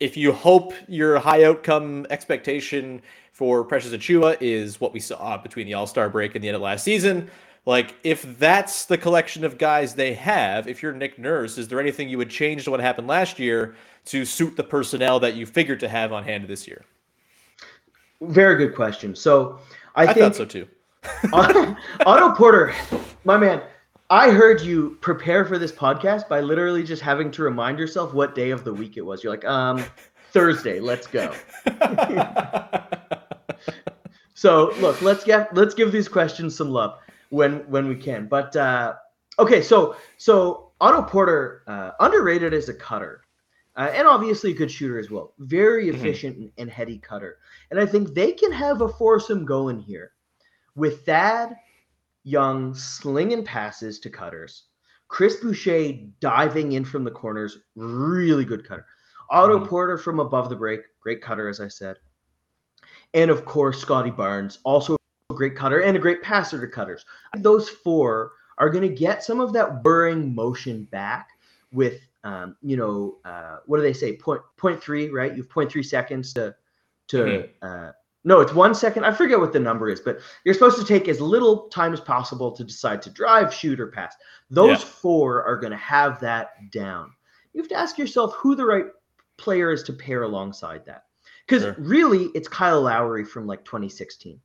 [0.00, 5.66] if you hope your high outcome expectation for Precious Achiuwa is what we saw between
[5.66, 7.30] the All Star break and the end of last season,
[7.66, 11.80] like if that's the collection of guys they have, if you're Nick Nurse, is there
[11.80, 15.44] anything you would change to what happened last year to suit the personnel that you
[15.46, 16.84] figured to have on hand this year?
[18.22, 19.14] Very good question.
[19.14, 19.60] So
[19.94, 20.66] I, I think thought so too.
[22.06, 22.74] Otto Porter,
[23.24, 23.62] my man,
[24.08, 28.34] I heard you prepare for this podcast by literally just having to remind yourself what
[28.34, 29.22] day of the week it was.
[29.22, 29.84] You're like, um,
[30.32, 31.32] Thursday, let's go.
[34.34, 36.98] so look, let's get let's give these questions some love
[37.30, 38.26] when when we can.
[38.28, 38.94] But uh,
[39.38, 43.22] okay, so so Otto Porter uh, underrated as a cutter.
[43.76, 45.32] Uh, and obviously a good shooter as well.
[45.38, 45.96] Very Mm-hmm.
[45.96, 47.38] efficient and, and heady cutter.
[47.70, 50.12] And I think they can have a foursome going here
[50.74, 51.56] with Thad
[52.24, 54.64] Young slinging passes to cutters,
[55.08, 58.84] Chris Boucher diving in from the corners, really good cutter.
[59.30, 59.68] Otto Mhm.
[59.68, 61.96] Porter from above the break, great cutter, as I said.
[63.14, 64.96] And of course, Scotty Barnes, also
[65.34, 67.04] great cutter and a great passer to cutters.
[67.38, 71.28] Those four are going to get some of that burring motion back
[71.72, 74.16] with, um, you know, uh, what do they say?
[74.16, 75.32] Point point three, right?
[75.32, 76.54] You have point three seconds to
[77.08, 77.16] to.
[77.16, 77.48] Mhm.
[77.62, 79.04] Uh, no, it's one second.
[79.04, 82.00] I forget what the number is, but you're supposed to take as little time as
[82.00, 84.14] possible to decide to drive, shoot, or pass.
[84.50, 84.84] Those Yeah.
[84.88, 87.12] four are going to have that down.
[87.54, 88.86] You have to ask yourself who the right
[89.38, 91.04] player is to pair alongside that.
[91.46, 91.74] Because Sure.
[91.78, 94.38] really, it's Kyle Lowry from like 2016.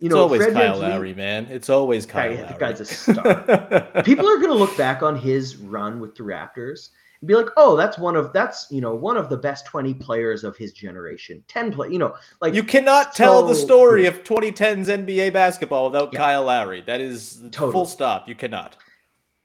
[0.00, 1.46] You it's always Fred Kyle VanVleet- Lowry, man.
[1.50, 2.52] It's always Kyle Guy- Lowry.
[2.52, 4.02] the guy's a star.
[4.04, 7.48] People are going to look back on his run with the Raptors and be like,
[7.56, 10.72] "Oh, that's one of that's you know one of the best 20 players of his
[10.72, 11.42] generation.
[11.48, 14.14] 10 play, you know, like you cannot tell the story good.
[14.14, 16.18] of 2010's NBA basketball without Yeah.
[16.20, 16.82] Kyle Lowry.
[16.82, 17.72] That is Totally.
[17.72, 18.28] full stop.
[18.28, 18.76] You cannot.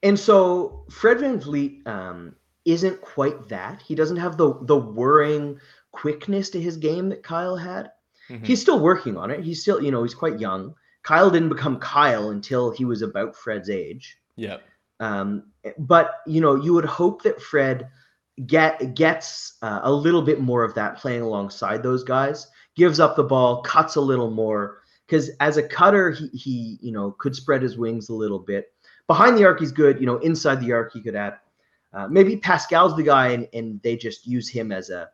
[0.04, 3.82] And so Fred VanVleet um, isn't quite that.
[3.82, 5.58] He doesn't have the the whirring
[5.90, 7.90] quickness to his game that Kyle had.
[8.30, 8.44] Mhm.
[8.44, 9.40] He's still working on it.
[9.40, 10.74] He's still, you know, he's quite young.
[11.02, 14.16] Kyle didn't become Kyle until he was about Fred's age.
[14.36, 14.58] Yeah.
[15.00, 15.44] Um,
[15.78, 17.88] but you know, you would hope that Fred
[18.46, 22.48] get gets uh, a little bit more of that playing alongside those guys.
[22.76, 26.92] Gives up the ball, cuts a little more because as a cutter, he he you
[26.92, 28.72] know could spread his wings a little bit.
[29.06, 30.00] Behind the arc, he's good.
[30.00, 31.38] You know, inside the arc, he could add.
[31.92, 35.10] Uh, maybe Pascal's the guy, and, and they just use him as a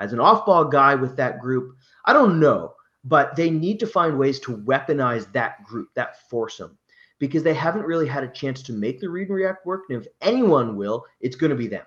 [0.00, 1.76] as an off-ball guy with that group.
[2.06, 6.76] I don't know, but they need to find ways to weaponize that group, that foursome,
[7.18, 9.84] because they haven't really had a chance to make the read and react work.
[9.90, 11.84] And if anyone will, it's going to be them.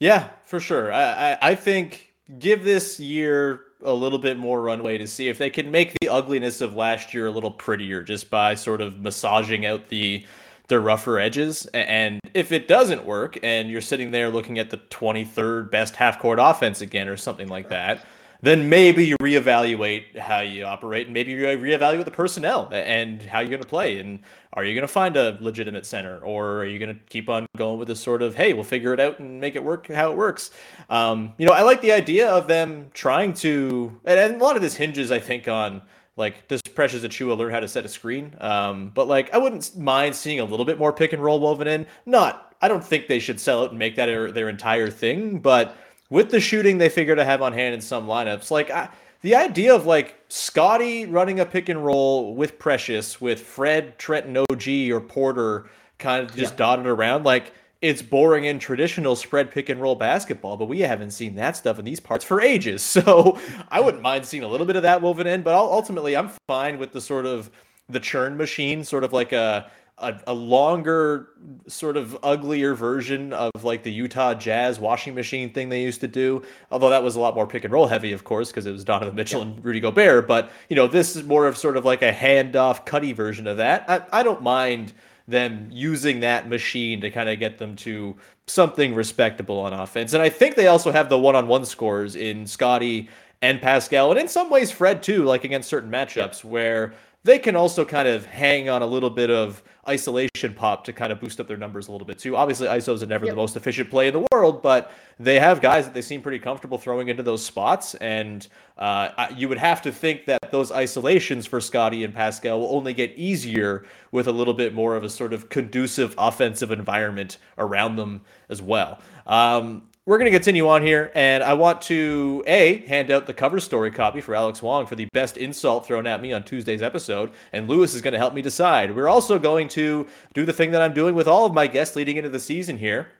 [0.00, 0.92] Yeah, for sure.
[0.92, 5.38] I, I, I think give this year a little bit more runway to see if
[5.38, 9.00] they can make the ugliness of last year a little prettier just by sort of
[9.00, 10.24] massaging out the
[10.72, 11.66] the rougher edges.
[11.74, 16.18] And if it doesn't work and you're sitting there looking at the 23rd best half
[16.18, 18.06] court offense again or something like that,
[18.40, 23.40] then maybe you reevaluate how you operate and maybe you reevaluate the personnel and how
[23.40, 23.98] you're going to play.
[23.98, 24.20] And
[24.54, 27.46] are you going to find a legitimate center or are you going to keep on
[27.58, 30.10] going with this sort of, hey, we'll figure it out and make it work how
[30.10, 30.52] it works?
[30.88, 34.56] Um, you know, I like the idea of them trying to, and, and a lot
[34.56, 35.82] of this hinges, I think, on
[36.16, 38.34] like does Precious Achiuwa learn how to set a screen?
[38.40, 41.68] Um, but like I wouldn't mind seeing a little bit more pick and roll woven
[41.68, 41.86] in.
[42.06, 45.38] Not, I don't think they should sell it and make that their, their entire thing,
[45.38, 45.76] but
[46.10, 48.90] with the shooting they figure to have on hand in some lineups, like I,
[49.22, 54.36] the idea of like Scotty running a pick and roll with Precious, with Fred, Trenton,
[54.36, 59.68] OG, or Porter kind of just dotted around, like it's boring in traditional spread pick
[59.68, 62.82] and roll basketball, but we haven't seen that stuff in these parts for ages.
[63.02, 63.40] So
[63.70, 66.78] I wouldn't mind seeing a little bit of that woven in, but ultimately I'm fine
[66.78, 67.50] with the sort of
[67.88, 71.28] the churn machine, sort of like a a, a longer,
[71.68, 76.08] sort of uglier version of like the Utah Jazz washing machine thing they used to
[76.08, 76.42] do.
[76.70, 78.84] Although that was a lot more pick and roll heavy, of course, because it was
[78.84, 80.26] Donovan Mitchell and Rudy Gobert.
[80.26, 83.56] But you know, this is more of sort of like a handoff, cutty version of
[83.58, 83.84] that.
[83.88, 84.92] I, I don't mind
[85.28, 90.12] them using that machine to kind of get them to something respectable on offense.
[90.14, 93.08] And I think they also have the one-on-one scores in Scotty
[93.40, 97.54] and Pascal, and in some ways Fred too, like against certain matchups where they can
[97.54, 101.40] also kind of hang on a little bit of isolation pop to kind of boost
[101.40, 102.36] up their numbers a little bit too.
[102.36, 105.84] Obviously, ISOs are never the most efficient play in the world, but they have guys
[105.84, 107.94] that they seem pretty comfortable throwing into those spots.
[107.96, 108.46] And
[108.78, 112.94] uh, you would have to think that those isolations for Scotty and Pascal will only
[112.94, 117.96] get easier with a little bit more of a sort of conducive offensive environment around
[117.96, 119.00] them as well.
[119.26, 123.34] Um, we're going to continue on here, and I want to a hand out the
[123.34, 126.82] cover story copy for Alex Wong for the best insult thrown at me on Tuesday's
[126.82, 128.96] episode, and Louis is going to help me decide.
[128.96, 131.94] We're also going to do the thing that I'm doing with all of my guests
[131.94, 133.12] leading into the season here.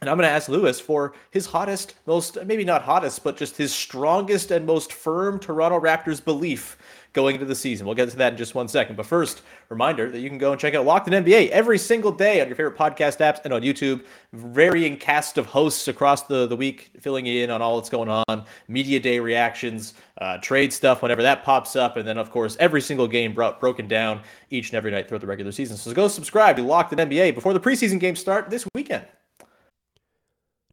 [0.00, 3.56] And I'm going to ask Louis for his hottest, most, maybe not hottest, but just
[3.56, 6.78] his strongest and most firm Toronto Raptors belief
[7.12, 7.84] going into the season.
[7.84, 8.94] We'll get to that in just one second.
[8.94, 12.12] But first, reminder that you can go and check out Locked On NBA every single
[12.12, 14.04] day on your favorite podcast apps and on YouTube.
[14.34, 18.44] Varying cast of hosts across the, the week, filling in on all that's going on,
[18.68, 21.96] media day reactions, uh, trade stuff whenever that pops up.
[21.96, 25.22] And then, of course, every single game brought, broken down each and every night throughout
[25.22, 25.76] the regular season.
[25.76, 29.04] So go subscribe to Locked On NBA before the preseason games start this weekend.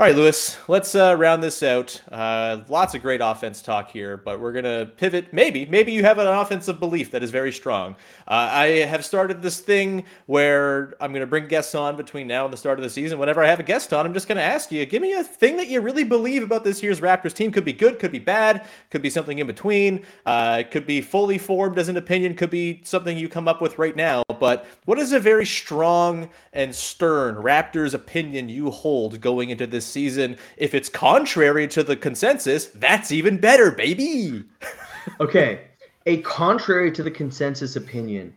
[0.00, 2.00] All right, Louis, let's uh, round this out.
[2.12, 5.32] Uh, lots of great offense talk here, but we're going to pivot.
[5.32, 7.96] Maybe, maybe you have an offensive belief that is very strong.
[8.28, 12.44] Uh, I have started this thing where I'm going to bring guests on between now
[12.44, 13.18] and the start of the season.
[13.18, 15.24] Whenever I have a guest on, I'm just going to ask you, give me a
[15.24, 17.50] thing that you really believe about this year's Raptors team.
[17.50, 21.38] Could be good, could be bad, could be something in between, uh, could be fully
[21.38, 24.22] formed as an opinion, could be something you come up with right now.
[24.38, 29.87] But what is a very strong and stern Raptors opinion you hold going into this
[29.88, 30.36] season.
[30.56, 34.44] If it's contrary to the consensus, that's even better, baby.
[35.20, 35.62] okay.
[36.06, 38.34] A contrary to the consensus opinion.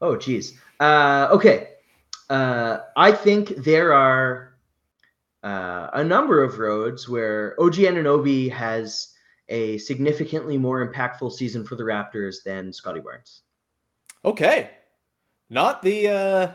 [0.00, 0.54] Oh, geez.
[0.80, 1.70] Uh, okay.
[2.28, 4.54] Uh, I think there are
[5.42, 9.14] uh, a number of roads where OG Anunoby has
[9.48, 13.42] a significantly more impactful season for the Raptors than Scottie Barnes.
[14.24, 14.70] Okay.
[15.48, 16.52] Not the uh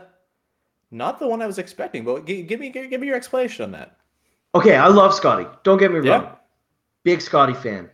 [0.90, 3.96] not the one I was expecting, but give me give me your explanation on that.
[4.54, 5.46] Okay, I love Scottie.
[5.64, 6.22] Don't get me wrong.
[6.24, 6.34] Yeah.
[7.04, 7.90] Big Scottie fan.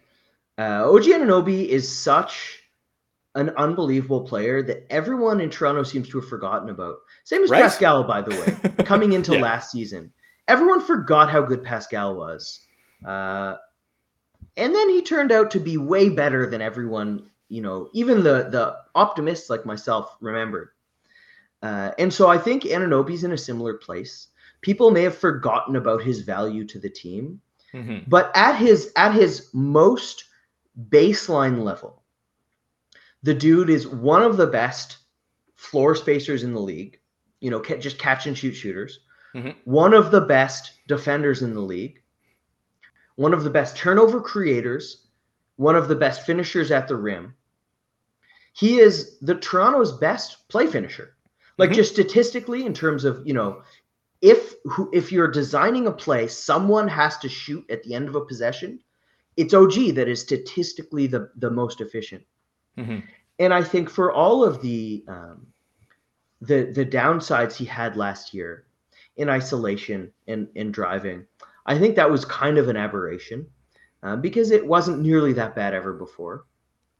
[0.58, 2.58] Uh, OG Anunoby is such
[3.36, 6.96] an unbelievable player that everyone in Toronto seems to have forgotten about.
[7.24, 7.62] Same as right?
[7.62, 9.42] Pascal, by the way, coming into yeah.
[9.42, 10.12] last season.
[10.48, 12.60] Everyone forgot how good Pascal was.
[13.06, 13.54] Uh,
[14.56, 18.48] and then he turned out to be way better than everyone, you know, even the
[18.50, 20.70] the optimists like myself remembered.
[21.62, 24.28] Uh, and so I think Anunoby's in a similar place
[24.60, 27.40] people may have forgotten about his value to the team.
[27.74, 28.08] Mm-hmm.
[28.08, 30.24] But at his at his most
[30.88, 32.02] baseline level,
[33.22, 34.98] the dude is one of the best
[35.54, 36.98] floor spacers in the league.
[37.40, 39.00] You know, just catch and shoot shooters.
[39.34, 39.50] Mm-hmm.
[39.64, 42.02] One of the best defenders in the league.
[43.16, 45.06] One of the best turnover creators.
[45.56, 47.34] One of the best finishers at the rim.
[48.54, 51.16] He is the Toronto's best play finisher.
[51.58, 51.76] Like mm-hmm.
[51.76, 53.62] just statistically, in terms of you know
[54.20, 54.54] if
[54.92, 58.80] if you're designing a play, someone has to shoot at the end of a possession.
[59.36, 62.24] It's OG that is statistically the the most efficient.
[62.76, 62.98] Mm-hmm.
[63.38, 65.46] And I think for all of the um,
[66.40, 68.64] the the downsides he had last year
[69.16, 71.24] in isolation and in driving,
[71.66, 73.46] I think that was kind of an aberration
[74.02, 76.44] uh, because it wasn't nearly that bad ever before.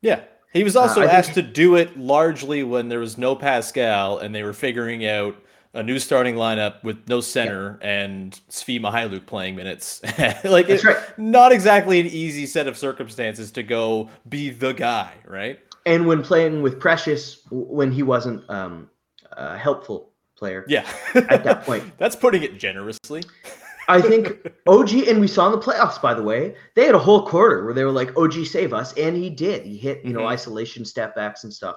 [0.02, 1.46] Yeah, he was also uh, asked think...
[1.48, 5.36] to do it largely when there was no Pascal and they were figuring out
[5.78, 7.88] a new starting lineup with no center yeah.
[7.88, 10.02] and Svi Mykhailiuk playing minutes.
[10.44, 10.98] like it's right.
[11.16, 15.60] not exactly an easy set of circumstances to go be the guy, right?
[15.86, 18.90] And when playing with Precious, when he wasn't um,
[19.32, 23.22] a helpful player, yeah, at that point, that's putting it generously.
[23.90, 26.98] I think OG, and we saw in the playoffs, by the way, they had a
[26.98, 29.64] whole quarter where they were like, "OG, save us," and he did.
[29.64, 30.18] He hit, you mm-hmm.
[30.18, 31.76] know, isolation step backs and stuff.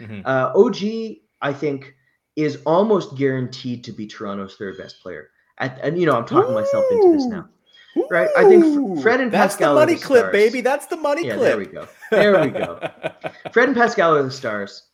[0.00, 0.22] Mm-hmm.
[0.24, 1.94] Uh, OG, I think
[2.36, 5.30] is almost guaranteed to be Toronto's third best player.
[5.58, 6.54] At, and you know, I'm talking Ooh.
[6.54, 7.48] myself into this now.
[8.10, 8.28] Right?
[8.36, 10.32] I think Fred and That's Pascal the money the clip, stars.
[10.32, 10.60] baby.
[10.60, 11.48] That's the money yeah, clip.
[11.48, 11.88] There we go.
[12.10, 12.90] There we go.
[13.52, 14.88] Fred and Pascal are the stars.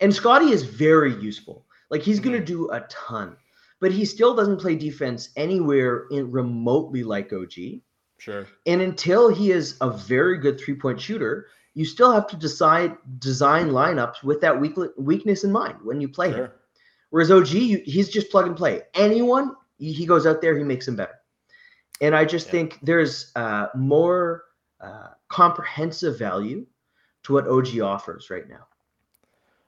[0.00, 1.64] And Scottie is very useful.
[1.90, 2.64] Like he's going to mm-hmm.
[2.64, 3.36] do a ton,
[3.80, 7.80] but he still doesn't play defense anywhere in remotely like OG.
[8.18, 8.46] Sure.
[8.66, 12.96] And until he is a very good three point shooter, you still have to decide
[13.18, 16.44] design lineups with that weak, weakness in mind when you play sure.
[16.44, 16.50] him.
[17.10, 18.82] Whereas OG, he's just plug and play.
[18.94, 21.14] Anyone, he goes out there, he makes them better.
[22.00, 22.52] And I just yeah.
[22.52, 24.44] think there's uh, more
[24.80, 26.66] uh, comprehensive value
[27.24, 28.66] to what OG offers right now.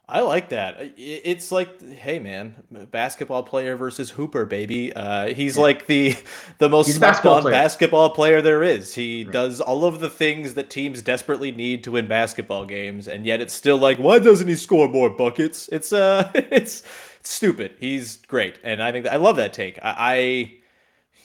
[0.08, 0.76] I like that.
[0.96, 2.54] It's like, hey man,
[2.92, 4.92] basketball player versus hooper, baby.
[4.92, 5.62] Uh, he's yeah.
[5.62, 6.16] like the
[6.58, 7.52] the most basketball player.
[7.52, 8.94] basketball player there is.
[8.94, 9.32] He right.
[9.32, 13.40] does all of the things that teams desperately need to win basketball games, and yet
[13.40, 15.68] it's still like, why doesn't he score more buckets?
[15.72, 16.84] It's uh, it's,
[17.18, 17.74] it's stupid.
[17.80, 19.76] He's great, and I think that, I love that take.
[19.82, 20.52] I, I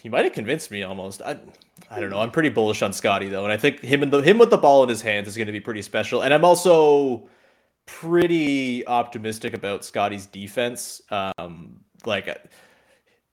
[0.02, 1.22] he might have convinced me almost.
[1.22, 1.38] I,
[1.92, 2.20] I don't know.
[2.20, 4.58] I'm pretty bullish on Scottie though, and I think him and the him with the
[4.58, 6.24] ball in his hands is going to be pretty special.
[6.24, 7.30] And I'm also
[8.00, 11.02] pretty optimistic about Scottie's defense.
[11.10, 12.50] Um, like,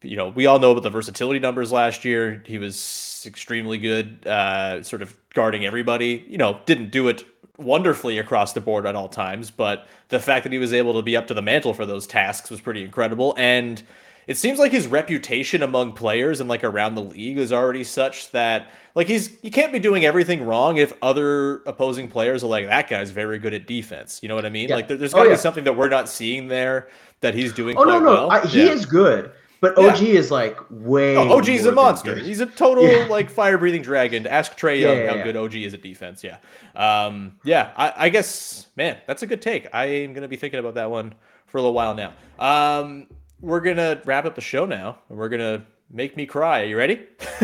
[0.03, 2.43] you know, we all know about the versatility numbers last year.
[2.45, 6.27] He was extremely good, uh, sort of guarding everybody.
[6.29, 7.25] You know, didn't do it
[7.57, 11.03] wonderfully across the board at all times, but the fact that he was able to
[11.03, 13.35] be up to the mantle for those tasks was pretty incredible.
[13.39, 13.83] And
[14.29, 18.31] it seems like his reputation among players and like around the league is already such
[18.31, 22.67] that like he's you can't be doing everything wrong if other opposing players are like
[22.67, 24.21] that guy's very good at defense.
[24.23, 24.69] You know what I mean?
[24.69, 24.77] Yeah.
[24.77, 25.37] Like there, has got to oh, yeah.
[25.37, 26.91] be something that we're not seeing there
[27.23, 27.77] that he's doing.
[27.79, 28.31] Oh no, no, well.
[28.31, 28.73] I, he yeah.
[28.73, 29.33] is good.
[29.61, 31.17] But OG is like way.
[31.17, 32.15] Oh, OG is a monster.
[32.15, 34.27] He's a total like fire breathing dragon.
[34.27, 36.23] Ask Trae Young how good OG is at defense.
[36.23, 36.37] Yeah,
[36.77, 37.73] um, yeah.
[37.77, 39.67] I, I, guess, man, that's a good take.
[39.73, 41.13] I am gonna be thinking about that one
[41.47, 42.13] for a little while now.
[42.39, 43.09] Um,
[43.41, 46.63] we're gonna wrap up the show now, and we're gonna make me cry.
[46.63, 47.07] Are you ready?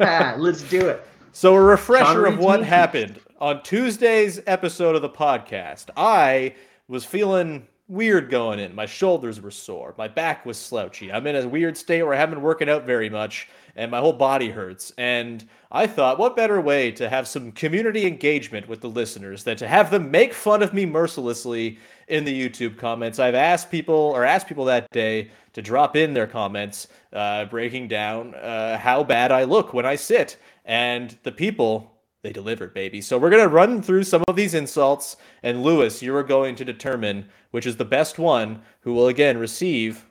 [0.00, 1.06] ah, let's do it.
[1.32, 5.90] So a refresher of what happened on Tuesday's episode of the podcast.
[5.96, 6.54] I
[6.88, 8.74] was feeling weird going in.
[8.74, 9.94] My shoulders were sore.
[9.96, 11.12] My back was slouchy.
[11.12, 13.98] I'm in a weird state where I haven't been working out very much and my
[13.98, 14.92] whole body hurts.
[14.98, 19.56] And I thought, what better way to have some community engagement with the listeners than
[19.58, 21.78] to have them make fun of me mercilessly
[22.08, 23.18] in the YouTube comments?
[23.18, 27.88] I've asked people or asked people that day to drop in their comments, uh, breaking
[27.88, 30.38] down uh, how bad I look when I sit.
[30.64, 31.95] And the people
[32.26, 33.00] they delivered, baby.
[33.00, 36.64] So we're gonna run through some of these insults, and Louis, you are going to
[36.64, 40.04] determine which is the best one, who will again receive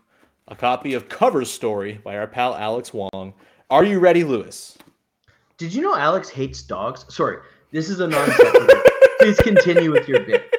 [0.48, 3.34] a copy of Cover Story by our pal Alex Wong.
[3.70, 4.78] Are you ready, Louis?
[5.58, 7.06] Did you know Alex hates dogs?
[7.14, 7.40] Sorry,
[7.72, 8.30] this is a non
[9.20, 10.50] Please continue with your bit.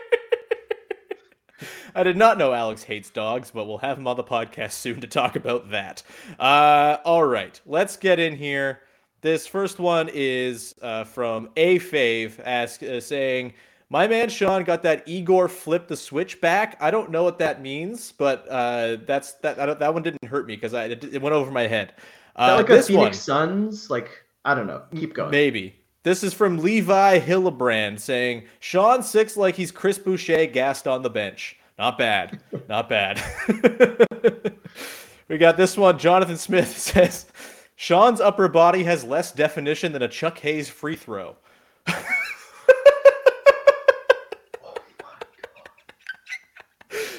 [1.94, 5.00] I did not know Alex hates dogs, but we'll have him on the podcast soon
[5.00, 6.02] to talk about that.
[6.38, 8.80] Uh, all right, let's get in here.
[9.26, 13.54] This first one is uh, from A Fave, ask uh, saying,
[13.90, 16.76] "My man Sean got that Igor flip the switch back.
[16.80, 19.80] I don't know what that means, but uh, that's that.
[19.80, 21.94] that one didn't hurt me because I it, it, went over my head."
[22.36, 23.90] Uh, like a Phoenix one, Suns?
[23.90, 24.10] Like
[24.44, 24.82] I don't know.
[24.94, 25.32] Keep going.
[25.32, 25.74] Maybe.
[26.04, 31.10] This is from Levi Hillebrand saying Sean six like he's Chris Boucher gassed on the
[31.10, 31.56] bench.
[31.80, 32.38] Not bad.
[32.68, 33.20] Not bad.
[35.28, 35.98] we got this one.
[35.98, 37.26] Jonathan Smith says
[37.76, 41.36] Sean's upper body has less definition than a Chuck Hayes free throw.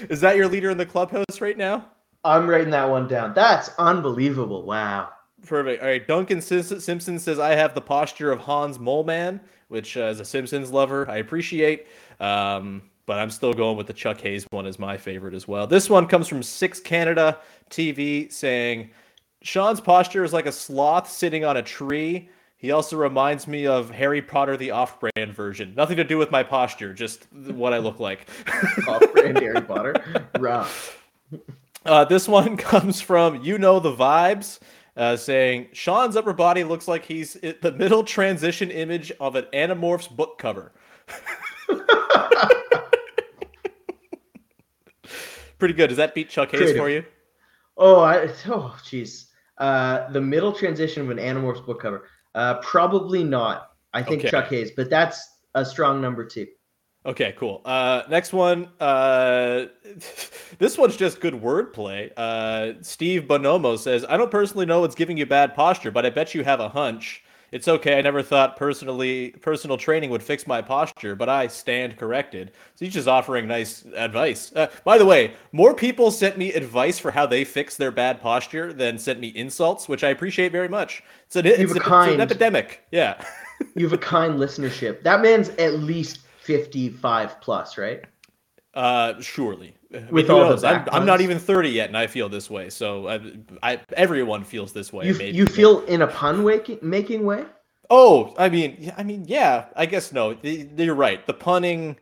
[0.09, 1.85] Is that your leader in the clubhouse right now?
[2.23, 3.33] I'm writing that one down.
[3.33, 4.63] That's unbelievable.
[4.63, 5.09] Wow.
[5.45, 5.81] Perfect.
[5.81, 6.05] All right.
[6.07, 10.71] Duncan Simpson says, I have the posture of Hans Moleman, which, uh, as a Simpsons
[10.71, 11.87] lover, I appreciate.
[12.19, 15.67] Um, but I'm still going with the Chuck Hayes one as my favorite as well.
[15.67, 17.39] This one comes from Six Canada
[17.69, 18.89] TV saying,
[19.41, 22.29] Sean's posture is like a sloth sitting on a tree.
[22.57, 25.75] He also reminds me of Harry Potter, the off-brand version.
[25.75, 28.27] Nothing to do with my posture, just what I look like.
[28.87, 29.95] off-brand Harry Potter,
[30.39, 31.03] rough.
[31.85, 34.59] Uh, this one comes from you know the vibes,
[34.97, 40.13] uh, saying Sean's upper body looks like he's the middle transition image of an Animorphs
[40.13, 40.73] book cover.
[45.57, 45.87] Pretty good.
[45.87, 46.77] Does that beat Chuck Hayes Creative.
[46.77, 47.05] for you?
[47.77, 49.26] Oh, I oh jeez.
[49.57, 52.07] Uh, the middle transition of an Animorphs book cover.
[52.35, 53.71] Uh, probably not.
[53.93, 54.29] I think okay.
[54.29, 56.47] Chuck Hayes, but that's a strong number two.
[57.05, 57.61] Okay, cool.
[57.63, 58.69] Uh, next one.
[58.79, 59.67] Uh,
[60.59, 62.11] this one's just good wordplay.
[62.17, 66.09] Uh, Steve Bonomo says, "I don't personally know what's giving you bad posture, but I
[66.09, 67.23] bet you have a hunch.
[67.51, 67.97] It's okay.
[67.97, 72.85] I never thought personally personal training would fix my posture, but I stand corrected." So
[72.85, 74.51] he's just offering nice advice.
[74.55, 78.21] Uh, by the way, more people sent me advice for how they fix their bad
[78.21, 81.03] posture than sent me insults, which I appreciate very much.
[81.27, 82.83] It's an, it's, a, it's an epidemic.
[82.91, 83.23] Yeah.
[83.75, 85.01] you have a kind listenership.
[85.03, 88.03] That man's at least 55 plus, right?
[88.73, 89.76] Uh, surely.
[90.09, 90.63] With all knows?
[90.63, 92.69] I'm, I'm, not even 30 yet, and I feel this way.
[92.69, 93.21] So I,
[93.63, 95.07] I everyone feels this way.
[95.07, 97.45] You, you feel in a pun making, making way?
[97.89, 99.65] Oh, I mean, I mean, yeah.
[99.75, 100.37] I guess no.
[100.43, 101.25] You're right.
[101.25, 101.97] The punning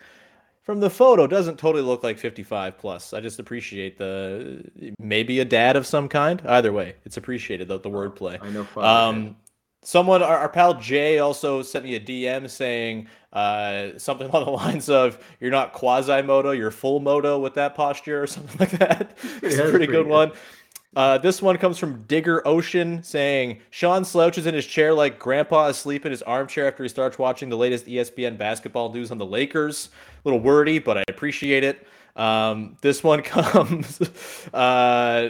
[0.64, 3.14] from the photo doesn't totally look like 55 plus.
[3.14, 4.64] I just appreciate the
[4.98, 6.42] maybe a dad of some kind.
[6.46, 8.42] Either way, it's appreciated the, the wordplay.
[8.42, 8.68] I know.
[8.82, 9.36] Um,
[9.84, 14.52] someone, our, our, pal Jay, also sent me a DM saying uh, something along the
[14.52, 18.72] lines of "You're not quasi moto, you're full moto" with that posture or something like
[18.80, 19.16] that.
[19.44, 20.32] it's a pretty, good, good one.
[20.96, 25.68] Uh, this one comes from Digger Ocean saying Sean slouches in his chair like grandpa
[25.68, 29.26] asleep in his armchair after he starts watching the latest ESPN basketball news on the
[29.26, 29.90] Lakers.
[30.24, 31.86] A little wordy, but I appreciate it.
[32.16, 34.00] Um, this one comes.
[34.54, 35.30] Uh,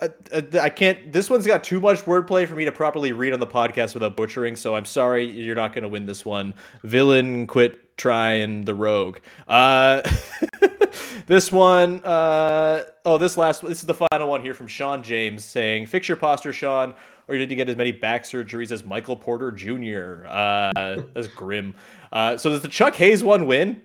[0.00, 0.10] I,
[0.60, 1.12] I, can't.
[1.12, 4.16] This one's got too much wordplay for me to properly read on the podcast without
[4.16, 4.56] butchering.
[4.56, 6.54] So I'm sorry, you're not going to win this one.
[6.82, 9.18] Villain quit trying the rogue.
[9.48, 10.02] Uh,
[11.26, 12.04] this one.
[12.04, 13.62] Uh, oh, this last.
[13.62, 16.94] This is the final one here from Sean James saying, "Fix your posture, Sean,
[17.28, 21.28] or you need to get as many back surgeries as Michael Porter Jr." Uh, that's
[21.28, 21.74] grim.
[22.12, 23.80] Uh, so does the Chuck Hayes one win?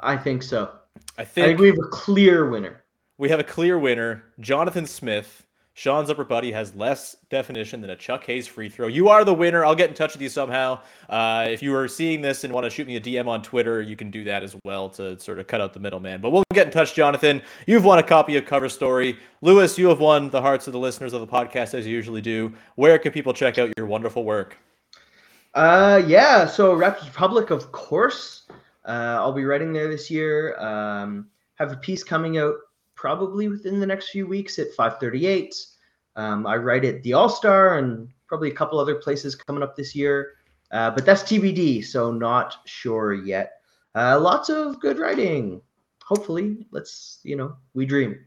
[0.00, 0.72] I think so.
[1.18, 2.82] I think, I think we have a clear winner
[3.18, 5.42] we have a clear winner, Jonathan Smith.
[5.72, 8.86] Sean's upper body has less definition than a Chuck Hayes free throw.
[8.86, 9.62] You are the winner.
[9.62, 10.80] I'll get in touch with you somehow.
[11.10, 13.82] Uh, if you are seeing this and want to shoot me a DM on Twitter,
[13.82, 16.22] you can do that as well to sort of cut out the middleman.
[16.22, 17.42] But we'll get in touch, Jonathan.
[17.66, 19.18] You've won a copy of Cover Story.
[19.42, 22.22] Louis, you have won the hearts of the listeners of the podcast as you usually
[22.22, 22.54] do.
[22.76, 24.56] Where can people check out your wonderful work?
[25.52, 26.46] Uh, yeah.
[26.46, 28.44] So Raptors Republic, of course.
[28.86, 30.58] Uh, I'll be writing there this year.
[30.58, 32.54] Um, have a piece coming out
[32.96, 35.54] probably within the next few weeks at 538.
[36.16, 39.76] Um, I write at the All Star and probably a couple other places coming up
[39.76, 40.32] this year.
[40.72, 43.60] Uh, but that's TBD, so not sure yet.
[43.94, 45.60] Uh, lots of good writing.
[46.02, 48.18] Hopefully, let's, you know, we dream.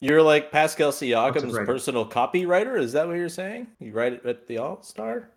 [0.00, 2.78] You're like Pascal Siakam's personal copywriter.
[2.78, 3.66] Is that what you're saying?
[3.78, 5.30] You write it at the All Star?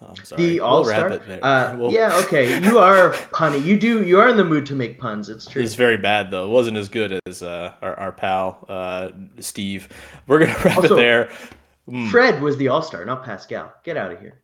[0.00, 1.20] Oh, sorry the All Star.
[1.42, 1.92] Uh, we'll...
[1.92, 2.62] Yeah, okay.
[2.62, 3.64] You are punny.
[3.64, 4.04] You do.
[4.04, 5.28] You are in the mood to make puns.
[5.28, 5.60] It's true.
[5.60, 6.46] It's very bad though.
[6.46, 9.88] It wasn't as good as uh, our, our pal uh, Steve.
[10.28, 11.32] We're gonna wrap also, it there.
[11.88, 12.10] Mm.
[12.10, 13.72] Fred was the All Star, not Pascal.
[13.82, 14.40] Get out of here.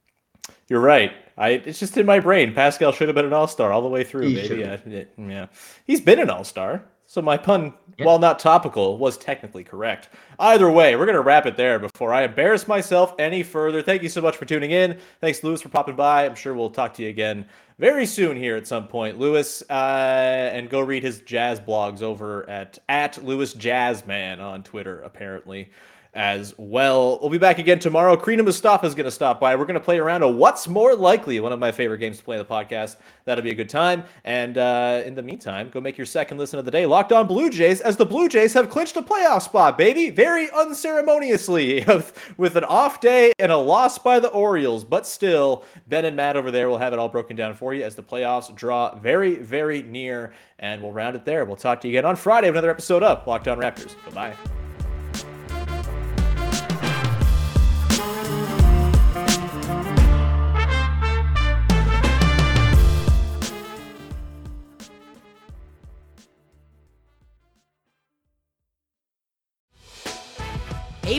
[0.68, 1.12] You're right.
[1.36, 2.52] I it's just in my brain.
[2.52, 4.28] Pascal should have been an All Star all the way through.
[4.28, 4.56] He maybe.
[4.56, 5.46] Yeah, yeah.
[5.84, 6.84] He's been an All Star.
[7.06, 8.06] So my pun, yeah.
[8.06, 10.08] while not topical, was technically correct.
[10.38, 13.82] Either way, we're going to wrap it there before I embarrass myself any further.
[13.82, 14.98] Thank you so much for tuning in.
[15.20, 16.24] Thanks, Louis, for popping by.
[16.24, 17.46] I'm sure we'll talk to you again
[17.78, 19.18] very soon here at some point.
[19.18, 25.00] Louis, uh, and go read his jazz blogs over at, at Louis Zatzman on Twitter,
[25.00, 25.70] apparently
[26.14, 27.18] as well.
[27.20, 28.16] We'll be back again tomorrow.
[28.16, 29.56] Karina Mustafa is going to stop by.
[29.56, 32.24] We're going to play around a What's More Likely, one of my favorite games to
[32.24, 32.96] play in the podcast.
[33.24, 34.04] That'll be a good time.
[34.24, 36.86] And uh, in the meantime, go make your second listen of the day.
[36.86, 40.10] Locked on Blue Jays, as the Blue Jays have clinched a playoff spot, baby.
[40.10, 41.84] Very unceremoniously,
[42.36, 44.84] with an off day and a loss by the Orioles.
[44.84, 47.82] But still, Ben and Matt over there will have it all broken down for you
[47.82, 50.32] as the playoffs draw very, very near.
[50.60, 51.44] And we'll round it there.
[51.44, 53.94] We'll talk to you again on Friday with another episode of Locked On Raptors.
[54.06, 54.63] Bye bye.